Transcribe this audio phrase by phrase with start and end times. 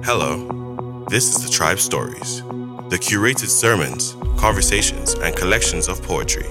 [0.00, 2.42] Hello, this is the Tribe Stories,
[2.88, 6.46] the curated sermons, conversations, and collections of poetry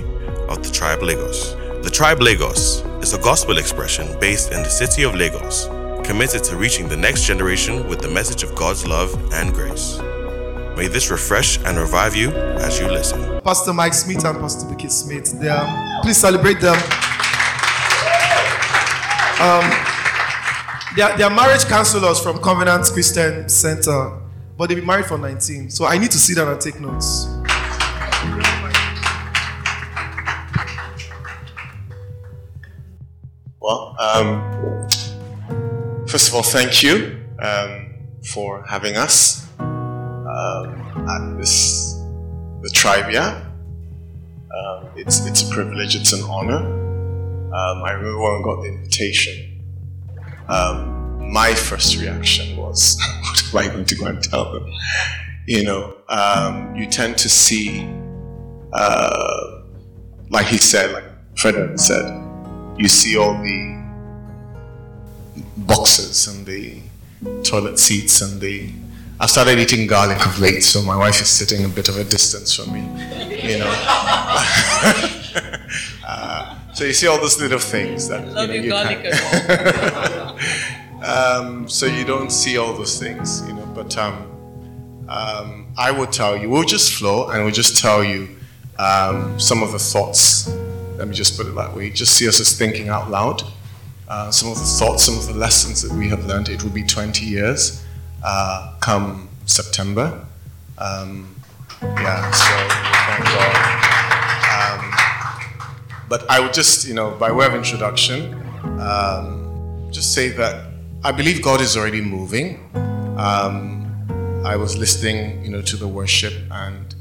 [0.48, 1.54] of the Tribe Lagos.
[1.84, 5.66] The Tribe Lagos is a gospel expression based in the city of Lagos,
[6.08, 10.00] committed to reaching the next generation with the message of God's love and grace.
[10.78, 13.42] May this refresh and revive you as you listen.
[13.42, 15.38] Pastor Mike Smith and Pastor Vicky Smith.
[15.42, 15.50] They
[16.02, 16.78] please celebrate them.
[19.42, 19.91] Um,
[20.96, 24.20] they are, they are marriage counselors from Covenant Christian Center,
[24.58, 25.70] but they've been married for 19.
[25.70, 27.28] So I need to sit down and take notes.
[33.62, 34.88] Well, um,
[36.08, 41.94] first of all, thank you um, for having us um, at this
[42.62, 43.48] the Trivia.
[44.54, 45.96] Um, it's it's a privilege.
[45.96, 46.58] It's an honor.
[46.58, 49.51] Um, I remember when I got the invitation
[50.52, 53.00] um, my first reaction was,
[53.52, 54.70] what am I going to go and tell them?
[55.48, 57.88] You know, um, you tend to see,
[58.74, 59.62] uh,
[60.30, 61.06] like he said, like
[61.38, 62.06] Frederick said,
[62.78, 63.82] you see all the
[65.58, 66.82] boxes and the
[67.44, 68.72] toilet seats and the.
[69.20, 72.04] I've started eating garlic of late, so my wife is sitting a bit of a
[72.04, 72.82] distance from me.
[73.44, 73.72] You know.
[76.08, 79.06] uh, so you see all those little things that Love you, know, you, garlic
[81.04, 83.66] um, so you don't see all those things, you know.
[83.74, 88.30] But um, um, I will tell you, we'll just flow and we'll just tell you
[88.80, 90.48] um, some of the thoughts.
[90.98, 91.90] Let me just put it that way.
[91.90, 93.44] Just see us as thinking out loud.
[94.08, 96.50] Uh, some of the thoughts, some of the lessons that we have learned.
[96.50, 97.84] It will be 20 years
[98.24, 100.26] uh, come September.
[100.78, 101.36] Um,
[101.82, 102.46] yeah, so
[103.08, 104.01] thank God.
[106.12, 108.34] But I would just, you know, by way of introduction,
[108.82, 110.66] um, just say that
[111.06, 112.60] I believe God is already moving.
[113.18, 116.94] Um, I was listening, you know, to the worship, and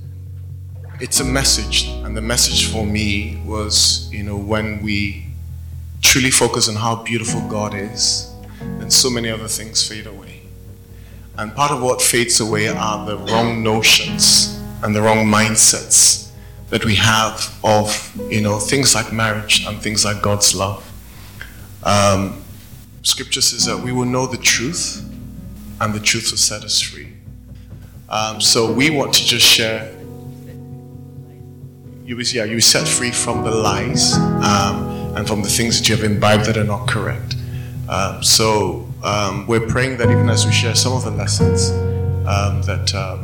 [1.00, 1.88] it's a message.
[2.04, 5.26] And the message for me was, you know, when we
[6.02, 8.32] truly focus on how beautiful God is,
[8.78, 10.42] then so many other things fade away.
[11.36, 16.29] And part of what fades away are the wrong notions and the wrong mindsets
[16.70, 20.86] that we have of, you know, things like marriage and things like God's love.
[21.82, 22.42] Um,
[23.02, 25.04] scripture says that we will know the truth
[25.80, 27.12] and the truth will set us free.
[28.08, 29.92] Um, so we want to just share.
[32.04, 35.78] You will, yeah, you will set free from the lies um, and from the things
[35.78, 37.36] that you have imbibed that are not correct.
[37.88, 41.70] Um, so um, we're praying that even as we share some of the lessons,
[42.26, 43.18] um, that uh,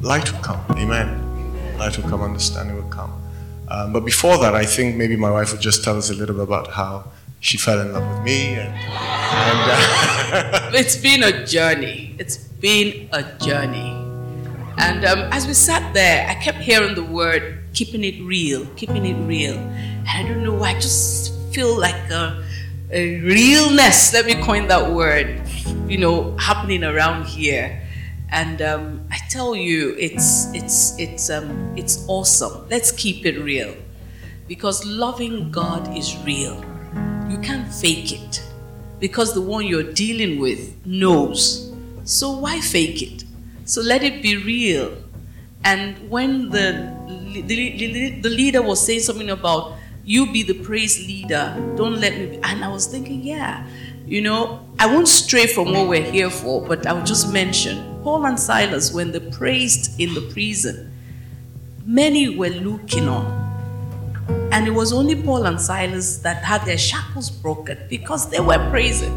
[0.00, 0.60] light will come.
[0.76, 1.29] Amen.
[1.80, 3.10] Light will come, understanding will come.
[3.68, 6.34] Um, but before that, I think maybe my wife would just tell us a little
[6.34, 7.10] bit about how
[7.40, 8.52] she fell in love with me.
[8.52, 12.14] And, and uh, it's been a journey.
[12.18, 13.96] It's been a journey.
[14.76, 19.06] And um, as we sat there, I kept hearing the word keeping it real, keeping
[19.06, 19.56] it real.
[19.56, 22.44] And I don't know why, I just feel like a,
[22.90, 25.40] a realness, let me coin that word,
[25.88, 27.80] you know, happening around here.
[28.32, 32.68] And um, I tell you, it's it's it's um, it's awesome.
[32.68, 33.74] Let's keep it real,
[34.46, 36.64] because loving God is real.
[37.28, 38.42] You can't fake it
[38.98, 41.72] because the one you're dealing with knows.
[42.04, 43.24] So why fake it?
[43.64, 44.96] So let it be real.
[45.64, 46.94] And when the,
[47.46, 49.74] the, the leader was saying something about
[50.04, 52.40] you be the praise leader, don't let me be.
[52.42, 53.66] And I was thinking, yeah,
[54.06, 58.26] you know, I won't stray from what we're here for, but I'll just mention Paul
[58.26, 60.92] and Silas, when they praised in the prison,
[61.84, 63.40] many were looking on
[64.52, 68.58] and it was only Paul and Silas that had their shackles broken because they were
[68.70, 69.14] praising.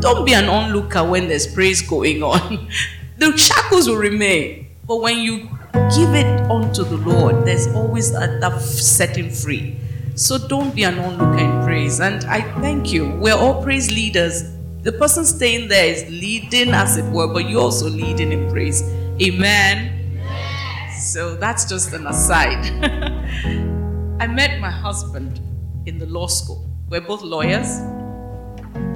[0.00, 2.68] Don't be an onlooker when there's praise going on.
[3.18, 4.66] the shackles will remain.
[4.86, 5.48] But when you
[5.94, 9.76] give it unto the Lord, there's always a, that setting free.
[10.14, 12.00] So don't be an onlooker in praise.
[12.00, 13.10] And I thank you.
[13.16, 14.44] We're all praise leaders.
[14.82, 18.82] The person staying there is leading, as it were, but you're also leading in praise.
[19.20, 20.16] Amen.
[20.16, 21.12] Yes.
[21.12, 22.64] So that's just an aside.
[24.20, 25.38] I met my husband
[25.84, 26.64] in the law school.
[26.88, 27.78] We're both lawyers.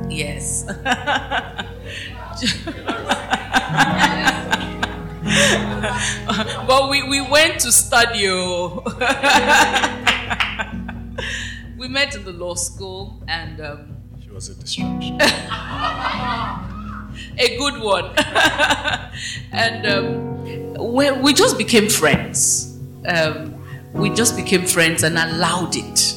[0.09, 0.65] Yes.
[6.67, 8.27] but we, we went to study.
[8.31, 8.83] Oh.
[11.77, 13.61] we met in the law school and.
[13.61, 13.94] Um,
[14.35, 15.21] was a distraction.
[17.39, 18.13] a good one.
[19.53, 22.77] and um, we, we just became friends.
[23.07, 23.55] Um,
[23.93, 26.17] we just became friends and allowed it.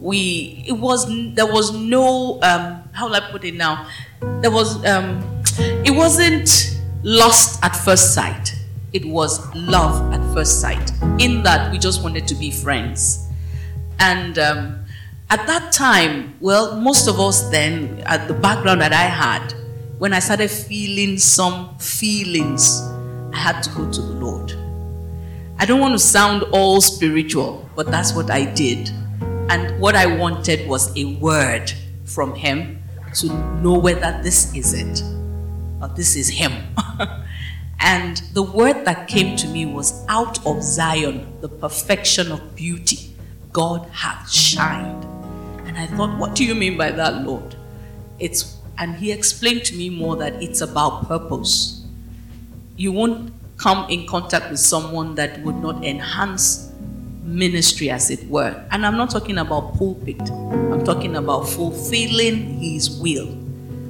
[0.00, 3.88] We it was there was no um, how will I put it now?
[4.42, 8.54] There was um, it wasn't lost at first sight.
[8.92, 10.92] It was love at first sight.
[11.18, 13.26] In that we just wanted to be friends.
[13.98, 14.83] And um,
[15.30, 19.54] at that time, well, most of us then, at the background that I had,
[19.98, 22.80] when I started feeling some feelings,
[23.32, 24.52] I had to go to the Lord.
[25.58, 28.90] I don't want to sound all spiritual, but that's what I did.
[29.48, 31.72] And what I wanted was a word
[32.04, 32.82] from Him
[33.14, 33.28] to
[33.62, 35.02] know whether this is it
[35.80, 36.52] or this is Him.
[37.80, 43.13] and the word that came to me was out of Zion, the perfection of beauty,
[43.54, 45.04] God hath shined.
[45.66, 47.56] And I thought, what do you mean by that, Lord?
[48.18, 51.86] It's and he explained to me more that it's about purpose.
[52.76, 56.72] You won't come in contact with someone that would not enhance
[57.22, 58.66] ministry, as it were.
[58.72, 63.38] And I'm not talking about pulpit, I'm talking about fulfilling his will.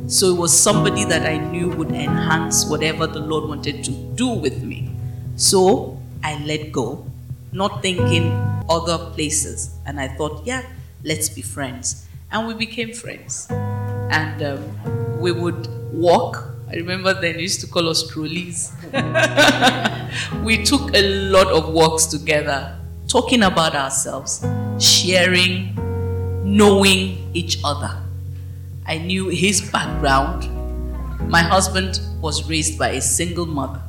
[0.06, 4.28] So it was somebody that I knew would enhance whatever the Lord wanted to do
[4.28, 4.94] with me.
[5.37, 7.06] So I let go,
[7.55, 8.33] not thinking
[8.69, 9.71] other places.
[9.87, 10.62] And I thought, yeah,
[11.05, 12.06] let's be friends.
[12.33, 16.51] And we became friends and um, we would walk.
[16.69, 18.73] I remember then used to call us trolleys.
[20.43, 24.45] we took a lot of walks together, talking about ourselves,
[24.81, 25.77] sharing,
[26.45, 28.03] knowing each other.
[28.87, 30.50] I knew his background.
[31.31, 33.81] My husband was raised by a single mother.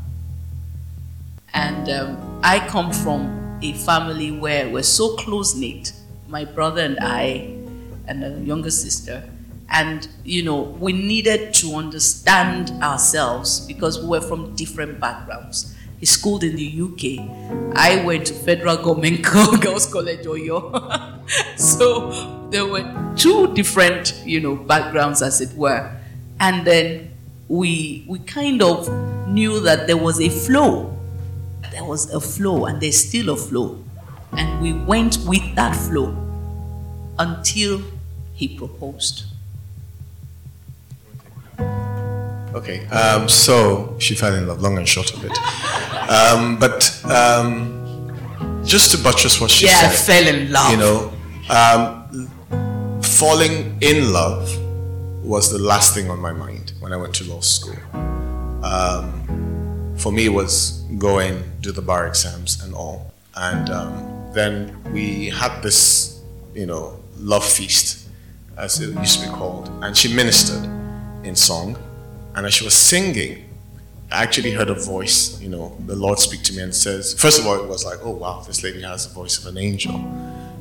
[1.53, 5.93] And um, I come from a family where we're so close knit.
[6.27, 7.55] My brother and I,
[8.07, 9.27] and a younger sister,
[9.69, 15.75] and you know we needed to understand ourselves because we were from different backgrounds.
[15.99, 17.03] He schooled in the uk
[17.77, 19.21] i went to federal government
[19.61, 21.21] girls college oyo.
[21.57, 22.85] So there were
[23.15, 25.89] two different you know backgrounds as it were.
[26.39, 27.11] And then
[27.47, 28.87] we we kind of
[29.27, 30.94] knew that there was a flow
[31.71, 33.83] there was a flow and there's still a flow
[34.33, 36.15] and we went with that flow
[37.19, 37.81] until
[38.33, 39.25] he proposed
[42.55, 45.37] Okay, um, so she fell in love, long and short of it.
[46.09, 49.81] Um, but um, just to buttress what she said.
[49.81, 50.71] yeah, said, fell in love.
[50.71, 51.11] You know,
[51.49, 54.57] um, falling in love
[55.21, 57.75] was the last thing on my mind when I went to law school.
[60.05, 65.63] For me, was going do the bar exams and all, and um, then we had
[65.63, 66.21] this,
[66.53, 68.07] you know, love feast,
[68.55, 70.63] as it used to be called, and she ministered
[71.23, 71.75] in song
[72.35, 73.49] and as she was singing,
[74.11, 77.39] I actually heard a voice, you know, the Lord speak to me and says, first
[77.39, 79.93] of all, it was like, oh wow, this lady has the voice of an angel.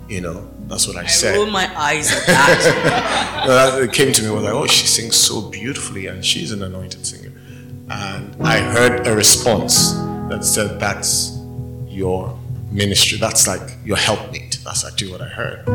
[0.08, 1.36] You know, that's what I, I said.
[1.36, 3.78] rolled my eyes at that.
[3.82, 7.04] it came to me, was like, oh, she sings so beautifully and she's an anointed
[7.04, 7.23] singer.
[7.90, 9.92] And I heard a response
[10.28, 11.38] that said, that's
[11.86, 12.38] your
[12.70, 13.18] ministry.
[13.18, 14.58] That's like your helpmate.
[14.64, 15.68] That's actually what I heard.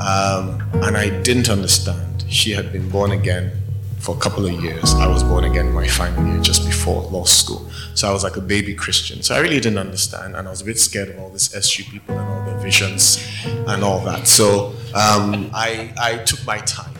[0.00, 2.24] Um, and I didn't understand.
[2.28, 3.52] She had been born again
[4.00, 4.94] for a couple of years.
[4.94, 7.70] I was born again in my final year just before law school.
[7.94, 9.22] So I was like a baby Christian.
[9.22, 10.36] So I really didn't understand.
[10.36, 13.24] And I was a bit scared of all this SU people and all their visions
[13.44, 14.26] and all that.
[14.26, 16.93] So um, I, I took my time.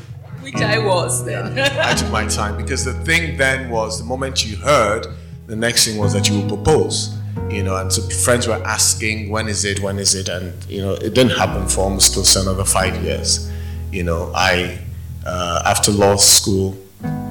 [0.45, 1.59] Which I was then.
[1.59, 5.07] I took my time because the thing then was the moment you heard,
[5.47, 7.17] the next thing was that you would propose.
[7.49, 10.29] You know, and so friends were asking, when is it, when is it?
[10.29, 13.51] And, you know, it didn't happen for almost close to another five years.
[13.91, 14.79] You know, I,
[15.25, 16.77] uh, after law school,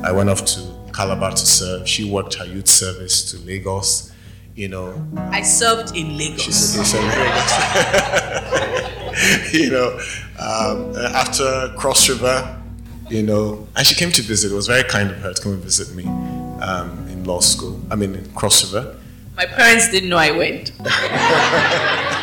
[0.04, 1.88] I went off to Calabar to serve.
[1.88, 4.12] She worked her youth service to Lagos.
[4.56, 6.44] You know, I served in Lagos.
[6.44, 7.54] she served in Lagos.
[9.54, 10.00] you know,
[10.40, 12.63] um, after Cross River,
[13.14, 14.52] you know, and she came to visit.
[14.52, 16.06] It was very kind of her to come and visit me
[16.62, 17.80] um, in law school.
[17.92, 18.98] I mean, in Cross River.
[19.38, 20.72] My parents didn't know I went.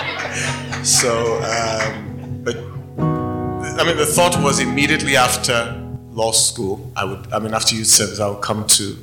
[0.84, 5.76] So, um, but I mean, the thought was immediately after
[6.10, 8.96] law school, I would, I mean, after youth service, I would come to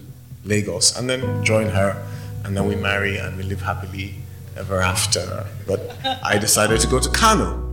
[0.43, 2.03] Lagos and then join her,
[2.45, 4.15] and then we marry and we live happily
[4.57, 5.45] ever after.
[5.67, 7.71] But I decided to go to Kano,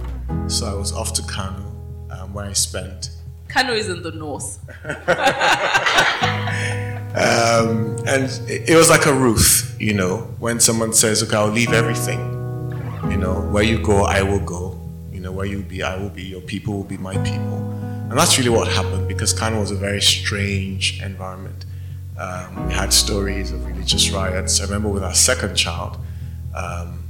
[0.48, 1.64] so I was off to Kano,
[2.10, 3.08] um, where I spent.
[3.54, 4.58] Kano is in the north.
[7.14, 11.72] Um, and it, was like a Ruth, you know, when someone says, "Okay, I'll leave
[11.72, 12.18] everything,"
[13.08, 14.76] you know, where you go, I will go.
[15.12, 16.24] You know, where you be, I will be.
[16.24, 17.58] Your people will be my people.
[18.10, 21.66] And that's really what happened because Kano was a very strange environment.
[22.18, 24.60] Um, we had stories of religious riots.
[24.60, 25.96] I remember with our second child,
[26.52, 27.04] um,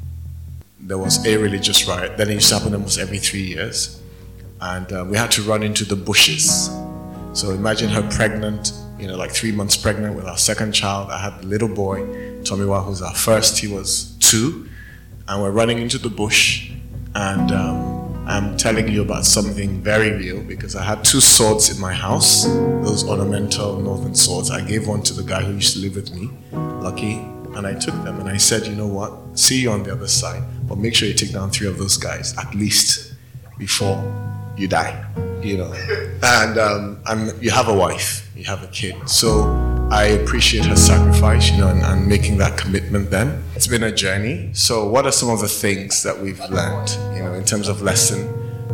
[0.78, 2.18] there was a religious riot.
[2.18, 4.02] Then it used to happen almost every three years.
[4.72, 6.70] And uh, we had to run into the bushes.
[7.32, 11.10] So imagine her pregnant you know, like three months pregnant with our second child.
[11.10, 12.00] I had the little boy,
[12.42, 13.58] Tomiwa, who's our first.
[13.58, 14.68] He was two,
[15.28, 16.70] and we're running into the bush,
[17.14, 21.80] and um, I'm telling you about something very real because I had two swords in
[21.80, 24.50] my house, those ornamental northern swords.
[24.50, 27.14] I gave one to the guy who used to live with me, Lucky,
[27.56, 29.38] and I took them and I said, you know what?
[29.38, 31.96] See you on the other side, but make sure you take down three of those
[31.96, 33.14] guys at least
[33.58, 34.02] before
[34.56, 35.04] you die,
[35.42, 35.72] you know.
[36.24, 39.44] And um, and you have a wife, you have a kid, so
[39.90, 43.10] I appreciate her sacrifice, you know, and, and making that commitment.
[43.10, 44.50] Then it's been a journey.
[44.54, 47.82] So, what are some of the things that we've learned, you know, in terms of
[47.82, 48.26] lesson?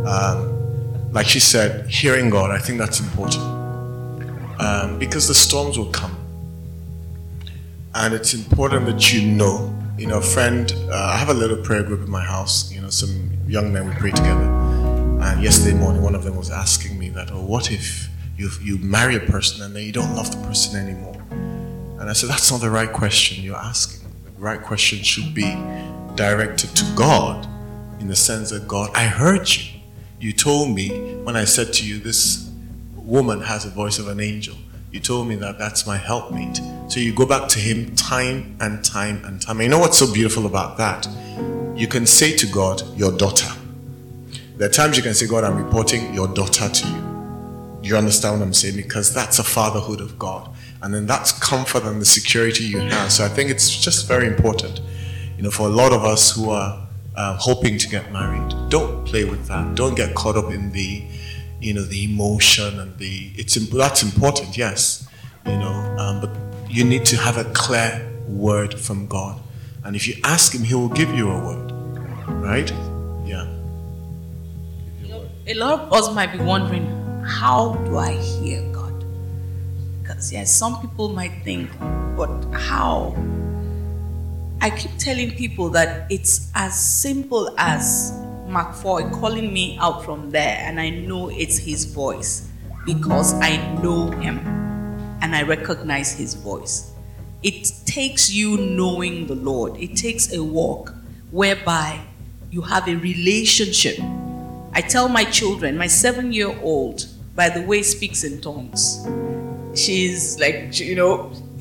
[0.06, 2.50] Um, like she said, hearing God.
[2.50, 3.42] I think that's important
[4.60, 6.16] um, because the storms will come,
[7.94, 9.76] and it's important that you know.
[9.98, 10.72] You know, a friend.
[10.88, 12.72] Uh, I have a little prayer group in my house.
[12.72, 14.49] You know, some young men we pray together.
[15.22, 18.78] And yesterday morning, one of them was asking me that, "Oh, what if you you
[18.78, 21.16] marry a person and then you don't love the person anymore?"
[21.98, 24.00] And I said, "That's not the right question you're asking.
[24.24, 25.56] The right question should be
[26.14, 27.46] directed to God,
[28.00, 29.64] in the sense that God, I heard you.
[30.18, 30.88] You told me
[31.24, 32.48] when I said to you, this
[32.94, 34.56] woman has a voice of an angel.
[34.90, 36.60] You told me that that's my helpmate.
[36.88, 39.58] So you go back to him time and time and time.
[39.58, 41.06] And you know what's so beautiful about that?
[41.76, 43.50] You can say to God, Your daughter.
[44.60, 47.78] There are times you can say, God, I'm reporting your daughter to you.
[47.80, 48.76] Do You understand what I'm saying?
[48.76, 50.54] Because that's a fatherhood of God.
[50.82, 53.10] And then that's comfort and the security you have.
[53.10, 54.82] So I think it's just very important,
[55.38, 56.86] you know, for a lot of us who are
[57.16, 58.54] uh, hoping to get married.
[58.68, 59.76] Don't play with that.
[59.76, 61.04] Don't get caught up in the,
[61.58, 63.32] you know, the emotion and the.
[63.36, 65.08] It's that's important, yes,
[65.46, 66.30] you know, um, but
[66.68, 69.40] you need to have a clear word from God,
[69.84, 71.72] and if you ask Him, He will give you a word,
[72.28, 72.70] right?
[73.24, 73.59] Yeah.
[75.46, 76.86] A lot of us might be wondering,
[77.24, 79.04] how do I hear God?
[80.02, 81.70] Because yes, some people might think,
[82.14, 83.16] but how?
[84.60, 88.12] I keep telling people that it's as simple as
[88.48, 92.46] McFoy calling me out from there, and I know it's his voice
[92.84, 94.40] because I know him
[95.22, 96.92] and I recognize his voice.
[97.42, 100.92] It takes you knowing the Lord, it takes a walk
[101.30, 101.98] whereby
[102.50, 103.98] you have a relationship.
[104.72, 109.06] I tell my children, my seven year old, by the way, speaks in tongues.
[109.74, 111.32] She's like, you know,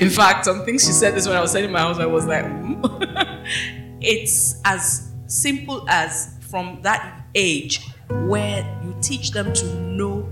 [0.00, 2.26] in fact, some things she said this when I was selling my house, I was
[2.26, 3.46] like, mm.
[4.00, 7.86] it's as simple as from that age
[8.26, 10.28] where you teach them to know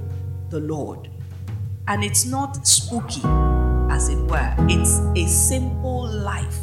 [0.51, 1.11] the Lord.
[1.89, 3.23] And it's not spooky,
[3.91, 6.59] as it were, it's a simple life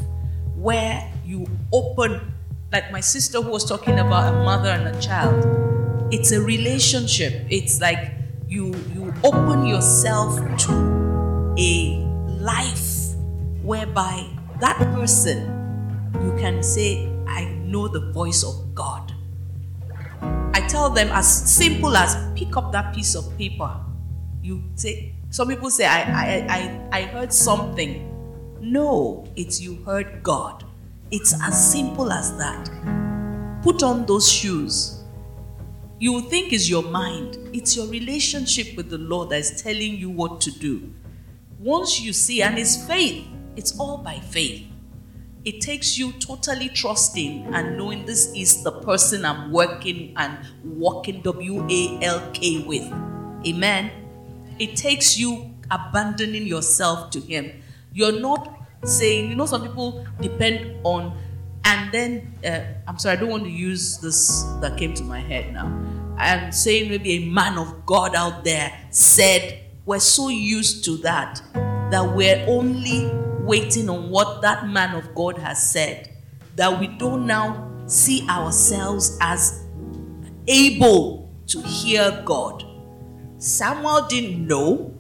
[0.55, 2.32] where you open,
[2.73, 5.45] like my sister who was talking about a mother and a child.
[6.11, 7.45] It's a relationship.
[7.49, 8.13] It's like
[8.47, 12.01] you you open yourself to a
[12.41, 13.13] life
[13.61, 14.27] whereby
[14.59, 15.61] that person
[16.15, 19.13] you can say, I know the voice of God.
[20.55, 23.69] I tell them as simple as pick up that piece of paper.
[24.41, 28.09] You say, some people say, I, I, I, I heard something.
[28.61, 30.65] No, it's you heard God.
[31.15, 32.71] It's as simple as that.
[33.61, 35.03] Put on those shoes.
[35.99, 37.37] You think is your mind.
[37.53, 40.91] It's your relationship with the Lord that is telling you what to do.
[41.59, 44.65] Once you see, and it's faith, it's all by faith.
[45.45, 51.21] It takes you totally trusting and knowing this is the person I'm working and walking
[51.21, 52.91] W A L K with.
[53.45, 53.91] Amen.
[54.57, 57.61] It takes you abandoning yourself to Him.
[57.93, 61.17] You're not saying, you know, some people depend on,
[61.65, 65.19] and then, uh, I'm sorry, I don't want to use this that came to my
[65.19, 65.67] head now.
[66.17, 71.41] I'm saying maybe a man of God out there said, we're so used to that
[71.53, 73.11] that we're only
[73.41, 76.09] waiting on what that man of God has said
[76.55, 79.65] that we don't now see ourselves as
[80.47, 82.65] able to hear God.
[83.37, 84.93] Samuel didn't know,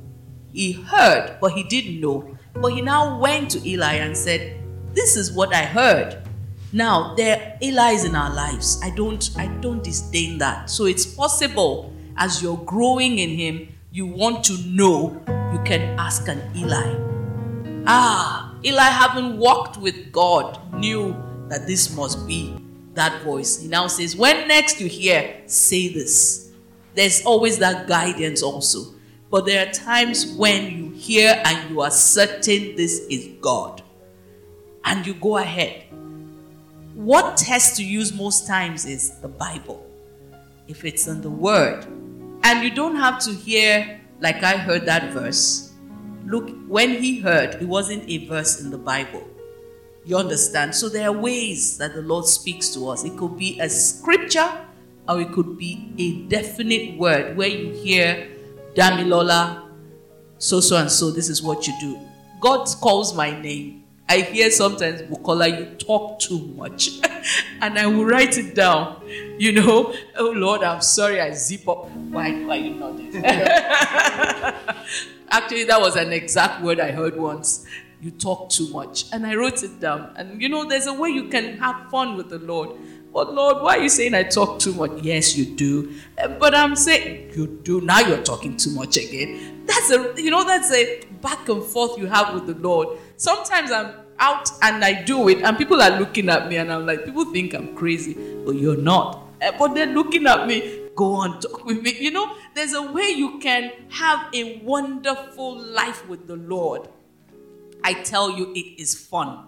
[0.51, 2.37] he heard, but he didn't know.
[2.55, 4.61] But he now went to Eli and said,
[4.93, 6.23] This is what I heard.
[6.71, 8.79] Now there are Eli's in our lives.
[8.83, 10.69] I don't I don't disdain that.
[10.69, 16.27] So it's possible as you're growing in him, you want to know, you can ask
[16.27, 16.95] an Eli.
[17.85, 21.15] Ah, Eli, having walked with God, knew
[21.49, 22.55] that this must be
[22.93, 23.61] that voice.
[23.61, 26.51] He now says, When next you hear, say this.
[26.95, 28.93] There's always that guidance also.
[29.33, 33.81] But there are times when you hear and you are certain this is God.
[34.85, 35.85] And you go ahead.
[36.93, 39.89] What test to use most times is the Bible.
[40.67, 41.83] If it's in the Word.
[42.43, 45.73] And you don't have to hear, like I heard that verse,
[46.27, 49.27] look, when he heard, it wasn't a verse in the Bible.
[50.05, 50.75] You understand?
[50.75, 53.03] So there are ways that the Lord speaks to us.
[53.03, 54.51] It could be a scripture
[55.09, 58.29] or it could be a definite word where you hear
[58.75, 59.69] Damilola,
[60.37, 61.99] so so and so, this is what you do.
[62.39, 63.83] God calls my name.
[64.09, 66.99] I hear sometimes Bukola, you talk too much.
[67.61, 69.01] and I will write it down.
[69.39, 71.89] You know, oh Lord, I'm sorry, I zip up.
[71.89, 73.15] Why, why you nodding?
[75.29, 77.65] Actually, that was an exact word I heard once.
[78.01, 79.05] You talk too much.
[79.13, 80.13] And I wrote it down.
[80.17, 82.71] And you know, there's a way you can have fun with the Lord.
[83.13, 84.91] But Lord, why are you saying I talk too much?
[85.03, 85.93] Yes, you do.
[86.17, 87.79] Eh, but I'm saying you do.
[87.81, 89.63] Now you're talking too much again.
[89.67, 92.97] That's a you know, that's a back and forth you have with the Lord.
[93.17, 96.87] Sometimes I'm out and I do it, and people are looking at me, and I'm
[96.87, 98.15] like, people think I'm crazy,
[98.45, 99.21] but you're not.
[99.41, 100.89] Eh, but they're looking at me.
[100.95, 101.95] Go on, talk with me.
[101.99, 106.87] You know, there's a way you can have a wonderful life with the Lord.
[107.83, 109.45] I tell you, it is fun.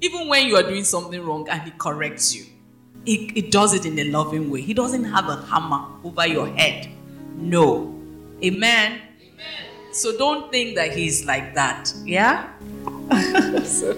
[0.00, 2.44] Even when you are doing something wrong and He corrects you,
[3.04, 4.60] He, he does it in a loving way.
[4.60, 6.88] He doesn't have a hammer over your head.
[7.36, 7.94] No.
[8.42, 9.00] Amen.
[9.22, 9.92] Amen.
[9.92, 11.92] So don't think that He's like that.
[12.04, 12.48] Yeah?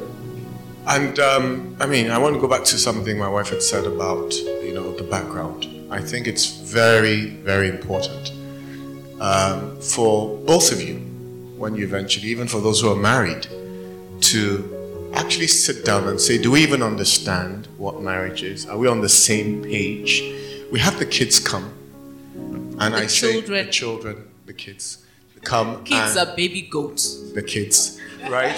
[0.86, 3.84] And um, I mean, I want to go back to something my wife had said
[3.84, 5.68] about you know the background.
[5.90, 8.32] I think it's very, very important
[9.20, 10.96] um, for both of you
[11.58, 13.46] when you eventually, even for those who are married,
[14.22, 14.79] to
[15.14, 18.66] actually sit down and say, do we even understand what marriage is?
[18.66, 20.22] Are we on the same page?
[20.72, 21.72] We have the kids come,
[22.34, 23.66] and The I say children.
[23.66, 25.04] the children, the kids
[25.42, 25.82] come.
[25.84, 27.32] Kids are baby goats.
[27.32, 27.98] the kids,
[28.28, 28.56] right?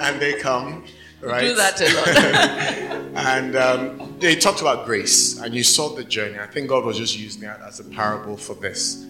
[0.00, 0.84] and they come,
[1.20, 1.40] right?
[1.40, 3.00] Do that a lot.
[3.16, 6.36] And um, they talked about grace, and you saw the journey.
[6.40, 9.06] I think God was just using that as a parable for this.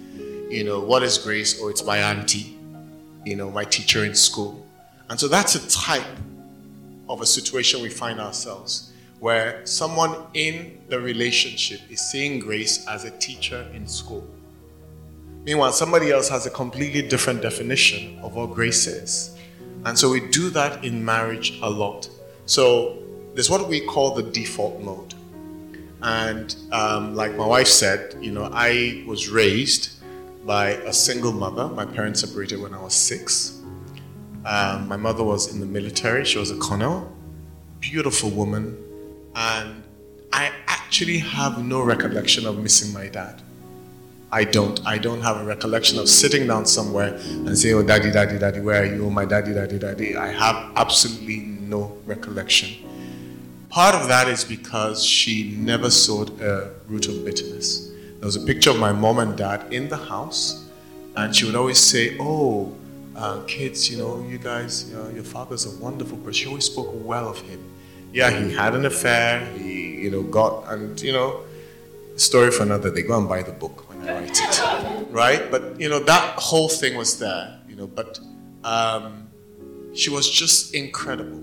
[0.50, 1.59] You know, what is grace?
[1.61, 2.54] Oh, it's my auntie,
[3.25, 4.66] you know, my teacher in school.
[5.09, 6.04] And so that's a type
[7.08, 13.04] of a situation we find ourselves where someone in the relationship is seeing grace as
[13.04, 14.26] a teacher in school.
[15.45, 19.36] Meanwhile, somebody else has a completely different definition of what grace is.
[19.84, 22.08] And so we do that in marriage a lot.
[22.47, 22.99] So
[23.34, 25.14] there's what we call the default mode.
[26.02, 30.02] And um, like my wife said, you know, I was raised
[30.45, 31.69] by a single mother.
[31.69, 33.53] My parents separated when I was six.
[34.45, 37.11] Um, my mother was in the military, she was a colonel,
[37.80, 38.76] beautiful woman.
[39.35, 39.83] And
[40.33, 43.43] I actually have no recollection of missing my dad.
[44.30, 44.85] I don't.
[44.85, 48.61] I don't have a recollection of sitting down somewhere and saying, Oh, daddy, daddy, daddy,
[48.61, 49.07] where are you?
[49.07, 50.17] Oh, my daddy, daddy, daddy.
[50.17, 52.71] I have absolutely no recollection.
[53.71, 57.91] Part of that is because she never sowed a root of bitterness.
[58.19, 60.69] There was a picture of my mom and dad in the house,
[61.17, 62.75] and she would always say, Oh,
[63.17, 66.33] uh, kids, you know, you guys, you know, your father's a wonderful person.
[66.33, 67.63] She always spoke well of him.
[68.13, 71.45] Yeah, he had an affair, he, you know, got, and, you know,
[72.17, 73.03] story for another day.
[73.03, 75.50] Go and buy the book when I write it, right?
[75.50, 77.87] But you know that whole thing was there, you know.
[77.87, 78.19] But
[78.63, 79.29] um,
[79.95, 81.43] she was just incredible.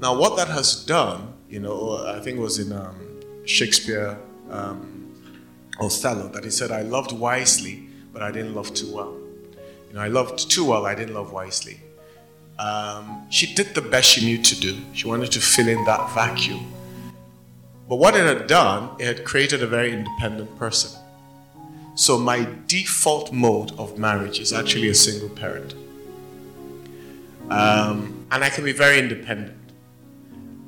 [0.00, 4.18] Now, what that has done, you know, I think it was in um, Shakespeare,
[4.50, 5.14] um,
[5.80, 9.16] Othello, that he said, "I loved wisely, but I didn't love too well."
[9.90, 11.80] You know, I loved too well, I didn't love wisely.
[12.60, 14.76] Um, she did the best she knew to do.
[14.94, 16.72] She wanted to fill in that vacuum.
[17.88, 20.96] But what it had done, it had created a very independent person.
[21.96, 25.74] So my default mode of marriage is actually a single parent.
[27.50, 29.58] Um, and I can be very independent.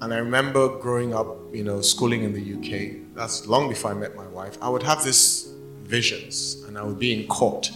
[0.01, 3.95] And I remember growing up, you know, schooling in the UK, that's long before I
[3.95, 7.71] met my wife, I would have these visions and I would be in court.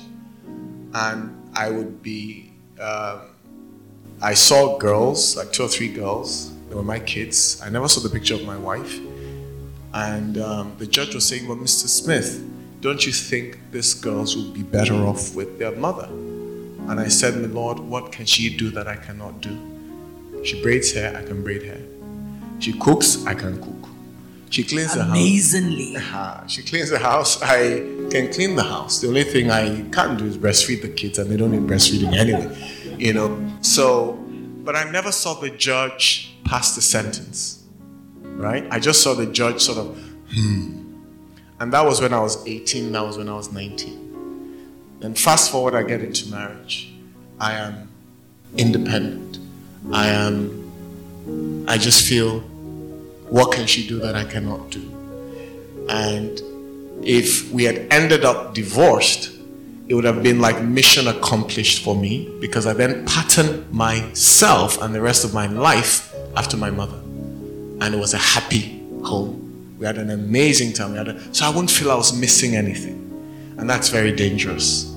[0.95, 3.21] And I would be, um,
[4.23, 7.61] I saw girls, like two or three girls, they were my kids.
[7.63, 8.99] I never saw the picture of my wife.
[9.93, 11.87] And um, the judge was saying, Well, Mr.
[11.89, 12.45] Smith,
[12.81, 16.07] don't you think these girls would be better off with their mother?
[16.07, 19.57] And I said, My Lord, what can she do that I cannot do?
[20.45, 21.81] She braids hair, I can braid hair.
[22.59, 23.86] She cooks, I can cook.
[24.51, 25.11] She cleans the house.
[25.11, 25.97] Amazingly.
[26.49, 27.79] She cleans the house, I
[28.11, 29.01] can clean the house.
[29.01, 32.17] The only thing I can't do is breastfeed the kids, and they don't need breastfeeding
[32.17, 32.57] anyway.
[32.99, 34.13] You know, so,
[34.65, 37.57] but I never saw the judge pass the sentence
[38.37, 38.67] right?
[38.71, 39.99] I just saw the judge sort of,
[40.33, 40.83] hmm.
[41.59, 44.99] And that was when I was 18, that was when I was 19.
[45.01, 46.93] Then fast forward, I get into marriage.
[47.41, 47.89] I am
[48.57, 49.39] independent.
[49.93, 52.41] I am, I just feel,
[53.29, 54.83] what can she do that I cannot do?
[55.89, 56.41] And
[57.05, 59.37] if we had ended up divorced,
[59.89, 64.95] it would have been like mission accomplished for me because I then patterned myself and
[64.95, 66.97] the rest of my life after my mother.
[66.97, 69.77] And it was a happy home.
[69.79, 70.97] We had an amazing time.
[70.97, 73.55] A, so I wouldn't feel I was missing anything.
[73.59, 74.93] And that's very dangerous.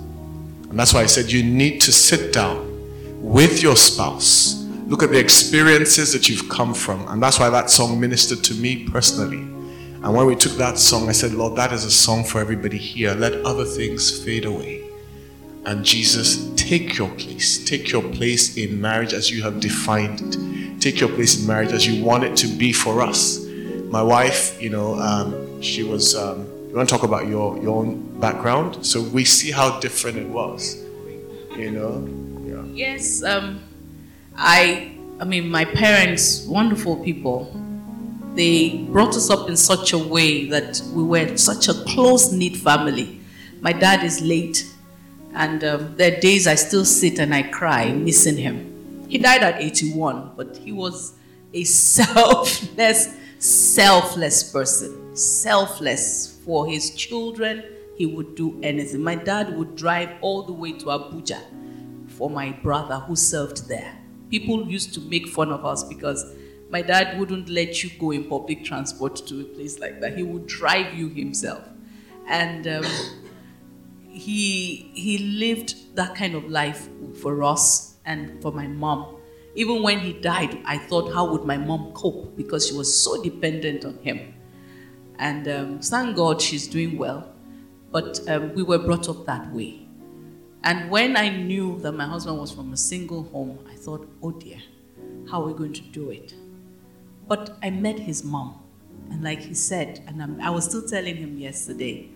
[0.69, 2.67] And that's why I said you need to sit down
[3.21, 4.58] with your spouse,
[4.89, 7.07] look at the experiences that you've come from.
[7.09, 9.37] And that's why that song ministered to me personally.
[10.01, 12.77] And when we took that song, I said, Lord, that is a song for everybody
[12.77, 13.13] here.
[13.13, 14.83] Let other things fade away.
[15.65, 17.63] And Jesus, take your place.
[17.63, 20.81] Take your place in marriage as you have defined it.
[20.81, 23.45] Take your place in marriage as you want it to be for us.
[23.91, 26.15] My wife, you know, um, she was.
[26.15, 28.85] Um, you want to talk about your your own background?
[28.85, 30.81] So we see how different it was.
[31.57, 32.07] You know.
[32.45, 32.63] Yeah.
[32.87, 33.23] Yes.
[33.23, 33.61] Um,
[34.39, 34.95] I.
[35.19, 37.51] I mean, my parents, wonderful people.
[38.35, 42.55] They brought us up in such a way that we were such a close knit
[42.55, 43.19] family.
[43.59, 44.65] My dad is late
[45.33, 49.05] and um, there are days I still sit and I cry missing him.
[49.09, 51.13] He died at 81, but he was
[51.53, 55.15] a selfless, selfless person.
[55.15, 57.63] Selfless for his children,
[57.97, 59.03] he would do anything.
[59.03, 61.41] My dad would drive all the way to Abuja
[62.07, 63.98] for my brother who served there.
[64.29, 66.35] People used to make fun of us because
[66.69, 70.15] my dad wouldn't let you go in public transport to a place like that.
[70.17, 71.63] He would drive you himself.
[72.27, 72.85] And um,
[74.07, 76.87] he he lived that kind of life
[77.21, 79.15] for us and for my mom.
[79.55, 82.37] Even when he died, I thought, how would my mom cope?
[82.37, 84.35] Because she was so dependent on him.
[85.17, 87.33] And um, thank God she's doing well.
[87.91, 89.87] But um, we were brought up that way.
[90.63, 94.31] And when I knew that my husband was from a single home, I thought, oh
[94.31, 94.57] dear,
[95.29, 96.33] how are we going to do it?
[97.27, 98.61] But I met his mom.
[99.11, 102.09] And like he said, and I'm, i was still telling him yesterday,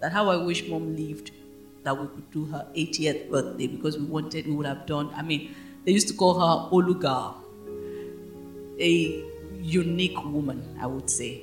[0.00, 1.32] that how I wish mom lived
[1.82, 5.22] that we could do her 80th birthday because we wanted, we would have done, I
[5.22, 5.54] mean,
[5.84, 7.34] they used to call her Oluga,
[8.80, 9.24] a
[9.60, 11.42] unique woman, I would say.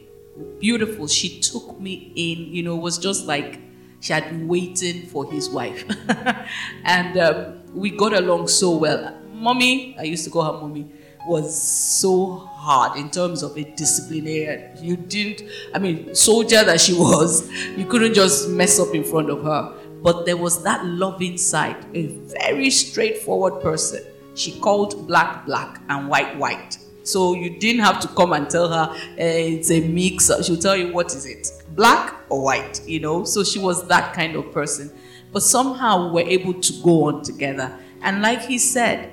[0.60, 1.08] Beautiful.
[1.08, 3.60] She took me in, you know, was just like
[4.00, 5.86] she had been waiting for his wife.
[6.84, 9.16] and um, we got along so well.
[9.36, 10.92] Mommy, I used to call her mommy,
[11.28, 14.72] was so hard in terms of a disciplinarian.
[14.84, 19.30] You didn't, I mean, soldier that she was, you couldn't just mess up in front
[19.30, 19.74] of her.
[20.02, 22.08] But there was that loving side, a
[22.42, 24.04] very straightforward person.
[24.36, 26.78] She called black black and white white.
[27.04, 30.30] So you didn't have to come and tell her eh, it's a mix.
[30.46, 33.24] She'll tell you what is it, black or white, you know.
[33.24, 34.92] So she was that kind of person.
[35.32, 37.76] But somehow we're able to go on together.
[38.02, 39.12] And like he said,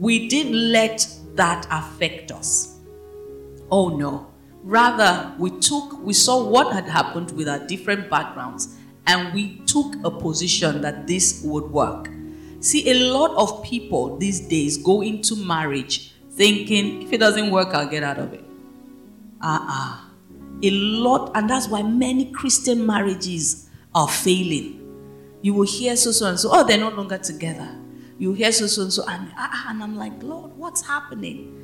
[0.00, 2.78] we didn't let that affect us.
[3.70, 4.26] Oh no.
[4.62, 9.94] Rather, we took, we saw what had happened with our different backgrounds and we took
[10.04, 12.08] a position that this would work.
[12.60, 17.68] See, a lot of people these days go into marriage thinking, if it doesn't work,
[17.68, 18.44] I'll get out of it.
[19.42, 19.66] Ah, uh-uh.
[19.68, 20.06] ah.
[20.62, 24.76] A lot, and that's why many Christian marriages are failing.
[25.40, 27.80] You will hear so so and so, oh, they're no longer together.
[28.20, 31.60] You hear so so and so, and, ah, and I'm like, Lord, what's happening?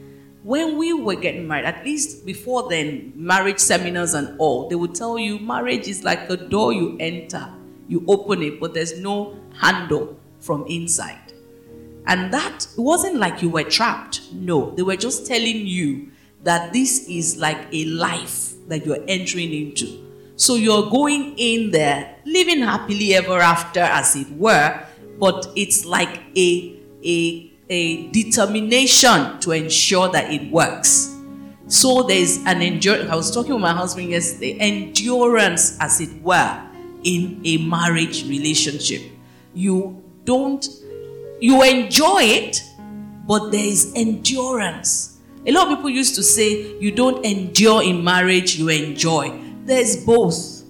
[0.47, 4.95] when we were getting married, at least before then, marriage seminars and all, they would
[4.95, 7.53] tell you marriage is like a door you enter,
[7.89, 11.33] you open it, but there's no handle from inside.
[12.07, 14.21] And that it wasn't like you were trapped.
[14.33, 16.13] No, they were just telling you
[16.45, 20.05] that this is like a life that you're entering into.
[20.37, 24.81] So you're going in there, living happily ever after, as it were,
[25.19, 31.17] but it's like a, a a determination to ensure that it works.
[31.69, 33.11] So there's an endurance.
[33.11, 36.63] I was talking with my husband yesterday, endurance, as it were,
[37.03, 39.03] in a marriage relationship.
[39.53, 40.65] You don't,
[41.41, 42.63] you enjoy it,
[43.27, 45.19] but there is endurance.
[45.45, 49.37] A lot of people used to say, you don't endure in marriage, you enjoy.
[49.65, 50.63] There's both.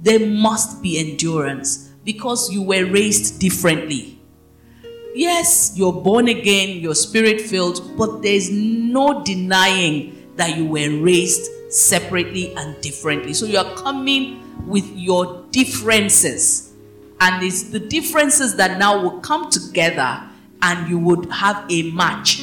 [0.00, 4.18] There must be endurance because you were raised differently
[5.18, 11.50] yes, you're born again, you're spirit filled, but there's no denying that you were raised
[11.72, 13.34] separately and differently.
[13.34, 16.72] So you're coming with your differences.
[17.20, 20.22] And it's the differences that now will come together
[20.62, 22.40] and you would have a match.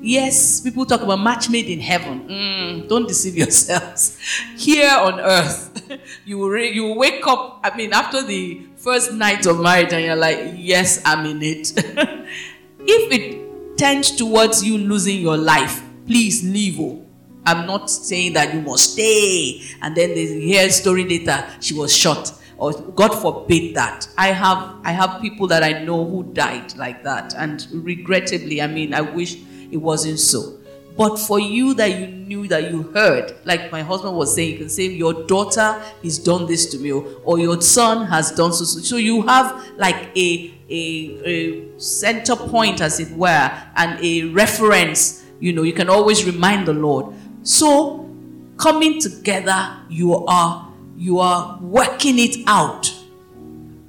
[0.00, 2.28] Yes, people talk about match made in heaven.
[2.28, 4.18] Mm, don't deceive yourselves.
[4.56, 7.60] Here on earth, you will, you will wake up.
[7.64, 11.72] I mean, after the first night of marriage and you're like, yes, I'm in it.
[11.76, 16.78] if it tends towards you losing your life, please leave.
[16.78, 17.02] Oh.
[17.46, 19.62] I'm not saying that you must stay.
[19.80, 22.32] And then they hear story later, she was shot.
[22.58, 24.08] or God forbid that.
[24.16, 28.66] I have I have people that I know who died like that, and regrettably, I
[28.66, 29.36] mean, I wish
[29.70, 30.58] it wasn't so.
[30.96, 34.58] But for you that you knew that you heard, like my husband was saying, you
[34.58, 38.64] can say, Your daughter has done this to me, or your son has done so.
[38.64, 45.24] So you have like a, a, a center point, as it were, and a reference.
[45.38, 47.14] You know, you can always remind the Lord.
[47.42, 48.10] So
[48.56, 52.90] coming together, you are you are working it out.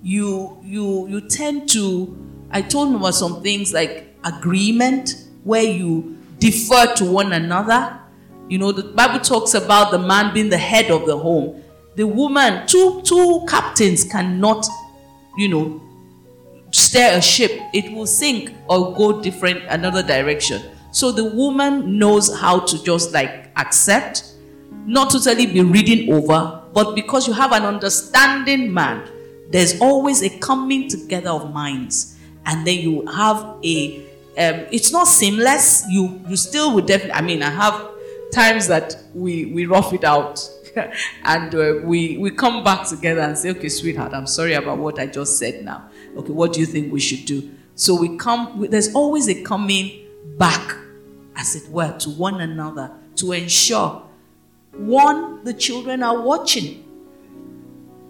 [0.04, 2.18] You you you tend to
[2.52, 8.00] I told him about some things like agreement where you defer to one another.
[8.50, 11.64] You know, the Bible talks about the man being the head of the home.
[11.96, 14.68] The woman, two two captains cannot,
[15.38, 15.82] you know,
[16.72, 17.52] steer a ship.
[17.74, 20.62] It will sink or go different another direction.
[20.92, 24.24] So the woman knows how to just like accept,
[24.86, 29.10] not totally be reading over, but because you have an understanding man,
[29.50, 34.06] there's always a coming together of minds, and then you have a
[34.38, 35.84] um, it's not seamless.
[35.90, 37.14] You you still would definitely.
[37.14, 37.90] I mean, I have
[38.32, 40.48] times that we we rough it out,
[41.24, 45.00] and uh, we we come back together and say, okay, sweetheart, I'm sorry about what
[45.00, 45.66] I just said.
[45.66, 47.50] Now, okay, what do you think we should do?
[47.74, 48.68] So we come.
[48.70, 50.06] There's always a coming
[50.38, 50.78] back,
[51.36, 54.04] as it were, to one another to ensure
[54.74, 56.84] one the children are watching.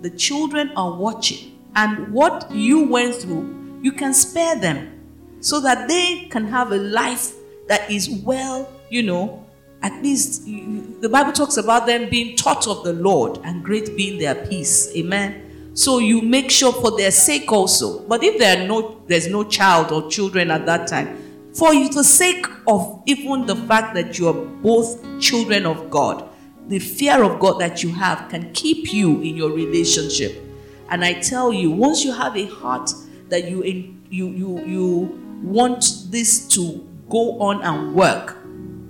[0.02, 4.97] The children are watching, and what you went through, you can spare them
[5.40, 7.34] so that they can have a life
[7.68, 9.46] that is well, you know,
[9.82, 14.18] at least the Bible talks about them being taught of the Lord and great being
[14.18, 14.92] their peace.
[14.96, 15.72] Amen.
[15.76, 18.00] So you make sure for their sake also.
[18.08, 21.90] But if there are no there's no child or children at that time, for you
[21.90, 26.28] the sake of even the fact that you are both children of God,
[26.68, 30.44] the fear of God that you have can keep you in your relationship.
[30.90, 32.92] And I tell you, once you have a heart
[33.30, 33.64] that you
[34.10, 38.38] you you you want this to go on and work,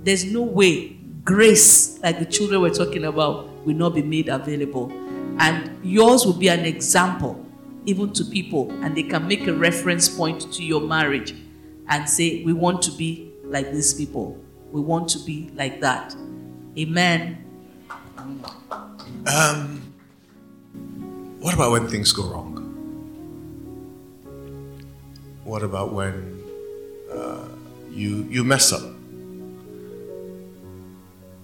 [0.04, 4.90] there's no way grace, like the children were talking about, will not be made available.
[5.38, 7.44] And yours will be an example,
[7.84, 11.34] even to people, and they can make a reference point to your marriage
[11.88, 14.42] and say, We want to be like these people.
[14.72, 16.16] We want to be like that.
[16.78, 17.44] Amen.
[19.26, 19.92] Um,
[21.40, 22.54] what about when things go wrong?
[25.44, 26.37] What about when
[27.90, 28.82] you you mess up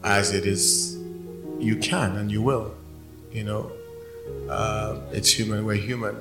[0.03, 0.96] as it is
[1.59, 2.74] you can and you will
[3.35, 3.72] you know.
[4.48, 6.16] Uh, it's human we're human.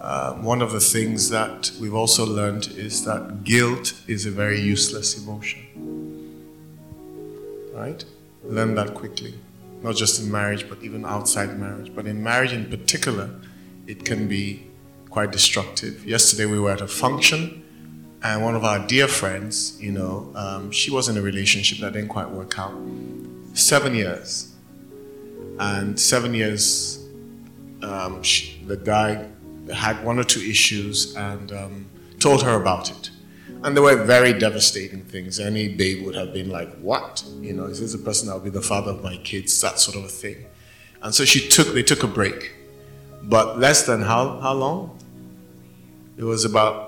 [0.00, 4.60] Uh, one of the things that we've also learned is that guilt is a very
[4.60, 5.60] useless emotion.
[7.74, 8.04] Right?
[8.44, 9.34] Learn that quickly.
[9.82, 11.92] Not just in marriage but even outside marriage.
[11.94, 13.28] But in marriage in particular
[13.86, 14.66] it can be
[15.10, 16.06] quite destructive.
[16.06, 17.64] Yesterday we were at a function
[18.22, 21.92] and one of our dear friends, you know, um, she was in a relationship that
[21.92, 22.74] didn't quite work out.
[23.54, 24.52] Seven years.
[25.58, 27.06] And seven years,
[27.82, 29.28] um, she, the guy
[29.72, 31.86] had one or two issues and um,
[32.18, 33.10] told her about it.
[33.62, 35.40] And they were very devastating things.
[35.40, 37.24] Any babe would have been like, What?
[37.40, 39.60] You know, is this person that will be the father of my kids?
[39.60, 40.46] That sort of a thing.
[41.02, 42.52] And so she took, they took a break.
[43.22, 44.98] But less than how, how long?
[46.16, 46.85] It was about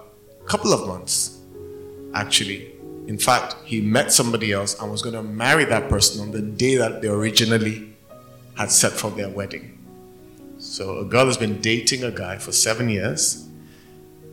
[0.49, 1.39] couple of months,
[2.15, 2.73] actually.
[3.07, 6.43] In fact, he met somebody else and was going to marry that person on the
[6.43, 7.95] day that they originally
[8.57, 9.79] had set for their wedding.
[10.59, 13.47] So a girl has been dating a guy for seven years.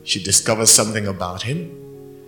[0.04, 1.70] She discovers something about him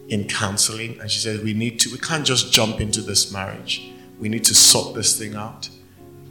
[0.07, 1.91] in counseling, and she says, "We need to.
[1.91, 3.89] We can't just jump into this marriage.
[4.19, 5.69] We need to sort this thing out."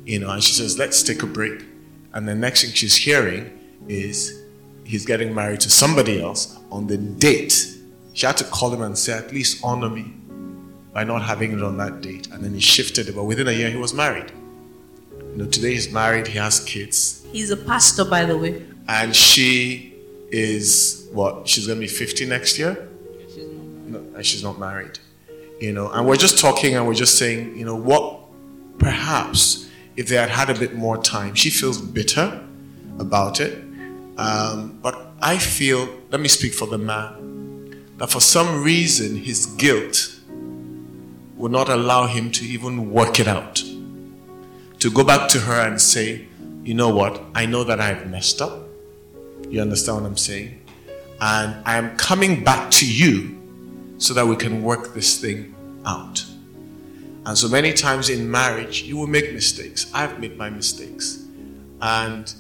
[0.05, 1.65] You know, and she says, "Let's take a break."
[2.15, 3.51] And the next thing she's hearing
[3.89, 4.33] is
[4.87, 7.75] he's getting married to somebody else on the date.
[8.13, 10.13] She had to call him and say, at least honor me
[10.93, 12.29] by not having it on that date.
[12.29, 13.15] And then he shifted it.
[13.15, 14.33] But within a year, he was married.
[15.33, 17.27] You know, today he's married, he has kids.
[17.33, 18.65] He's a pastor, by the way.
[18.89, 19.95] And she
[20.31, 21.47] is what?
[21.47, 22.89] She's going to be 50 next year?
[23.87, 24.99] No, and she's not married.
[25.61, 28.21] You know, and we're just talking and we're just saying, you know, what
[28.79, 32.43] perhaps if they had had a bit more time, she feels bitter
[32.99, 33.66] about it.
[34.19, 39.47] Um, but I feel, let me speak for the man, that for some reason his
[39.47, 40.15] guilt
[41.37, 43.63] would not allow him to even work it out.
[44.81, 46.27] To go back to her and say,
[46.65, 48.69] you know what, I know that I've messed up.
[49.49, 50.63] You understand what I'm saying?
[51.21, 53.37] And I am coming back to you
[53.99, 56.25] so that we can work this thing out.
[57.25, 59.91] And so many times in marriage, you will make mistakes.
[59.93, 61.25] I've made my mistakes.
[61.81, 62.33] And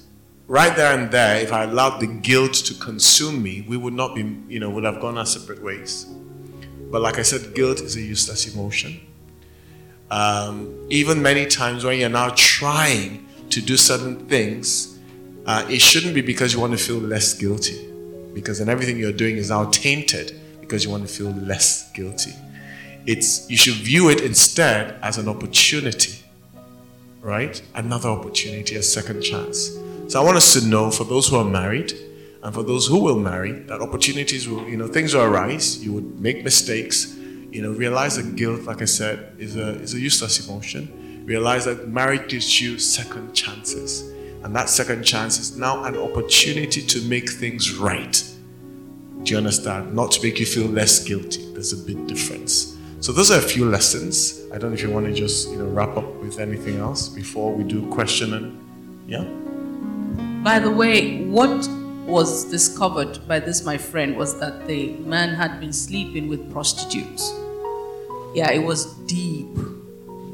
[0.49, 4.15] right there and there, if I allowed the guilt to consume me, we would not
[4.15, 6.07] be, you know, would have gone our separate ways.
[6.91, 9.01] But like I said, guilt is a useless emotion.
[10.11, 14.99] Um, even many times when you're now trying to do certain things,
[15.47, 17.89] uh, it shouldn't be because you want to feel less guilty,
[18.35, 22.33] because then everything you're doing is now tainted because you want to feel less guilty.
[23.07, 26.19] It's you should view it instead as an opportunity,
[27.21, 27.61] right?
[27.75, 29.77] Another opportunity, a second chance.
[30.09, 31.93] So I want us to know for those who are married
[32.43, 35.85] and for those who will marry that opportunities will, you know, things will arise.
[35.85, 37.17] You would make mistakes.
[37.51, 41.25] You know, realize that guilt, like I said, is a is a useless emotion.
[41.27, 44.03] Realize that marriage gives you second chances,
[44.45, 48.23] and that second chance is now an opportunity to make things right.
[49.25, 49.93] Do you understand?
[49.93, 51.53] Not to make you feel less guilty.
[51.53, 52.77] There's a big difference.
[53.01, 54.43] So those are a few lessons.
[54.53, 57.09] I don't know if you want to just you know wrap up with anything else
[57.09, 58.47] before we do question and
[59.09, 59.25] yeah.
[60.47, 61.69] By the way, what
[62.07, 67.35] was discovered by this my friend was that the man had been sleeping with prostitutes.
[68.33, 69.49] Yeah, it was deep,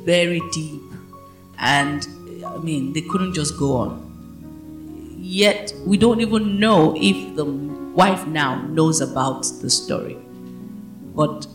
[0.05, 0.83] very deep,
[1.57, 2.07] and
[2.45, 5.17] I mean they couldn't just go on.
[5.19, 10.19] Yet we don't even know if the wife now knows about the story,
[11.15, 11.47] but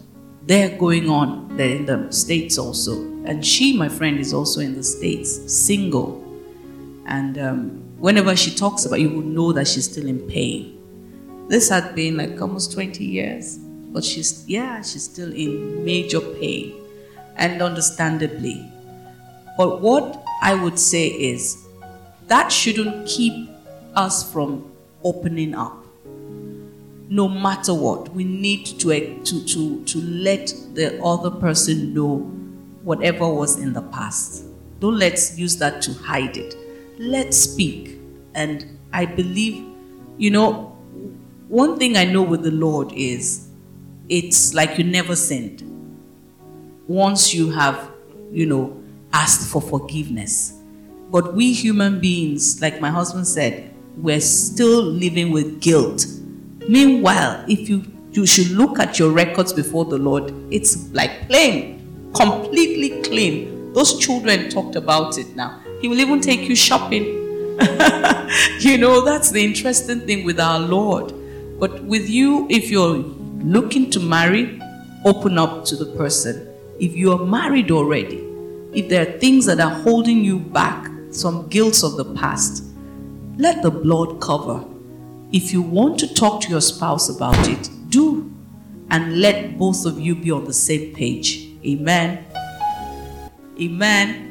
[0.48, 1.56] they're going on.
[1.58, 6.24] They're in the states also, and she, my friend, is also in the states, single,
[7.06, 7.38] and.
[7.38, 10.74] Um, whenever she talks about you will know that she's still in pain.
[11.50, 16.76] This had been like almost 20 years, but she's, yeah, she's still in major pain,
[17.38, 18.70] and understandably.
[19.58, 21.66] But what I would say is
[22.28, 23.50] that shouldn't keep
[23.96, 24.72] us from
[25.04, 25.84] opening up.
[27.10, 32.18] No matter what, we need to, to, to, to let the other person know
[32.84, 34.44] whatever was in the past.
[34.82, 36.67] Don't let's use that to hide it
[36.98, 38.00] let's speak.
[38.34, 39.64] And I believe,
[40.18, 40.78] you know,
[41.48, 43.48] one thing I know with the Lord is
[44.10, 45.64] it's like you never sinned.
[46.88, 47.92] Once you have,
[48.32, 48.82] you know,
[49.14, 50.54] asked for forgiveness.
[51.10, 56.06] But we human beings, like my husband said, we're still living with guilt.
[56.68, 62.12] Meanwhile, if you you should look at your records before the Lord, it's like plain,
[62.14, 63.74] completely clean.
[63.74, 65.62] Those children talked about it now.
[65.82, 67.04] He will even take you shopping.
[68.60, 71.14] you know, that's the interesting thing with our Lord.
[71.60, 74.62] But with you, if you're looking to marry,
[75.06, 76.48] open up to the person.
[76.80, 78.24] If you are married already,
[78.74, 82.64] if there are things that are holding you back, some guilt of the past,
[83.38, 84.64] let the blood cover.
[85.32, 88.34] If you want to talk to your spouse about it, do.
[88.90, 91.50] And let both of you be on the same page.
[91.66, 92.26] Amen.
[93.60, 94.27] Amen.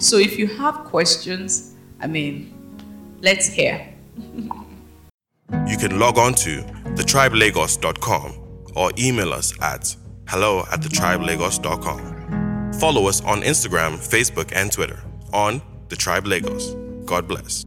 [0.00, 2.52] So if you have questions, I mean,
[3.20, 3.86] let's hear.
[5.66, 6.62] you can log on to
[6.96, 8.32] thetribelagos.com
[8.74, 9.94] or email us at
[10.26, 12.72] hello at thetribelagos.com.
[12.74, 16.74] Follow us on Instagram, Facebook, and Twitter on The Tribe Lagos.
[17.04, 17.66] God bless.